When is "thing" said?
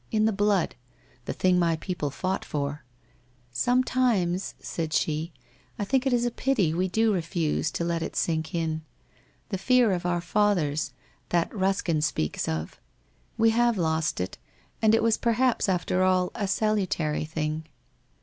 1.33-1.59, 17.25-17.67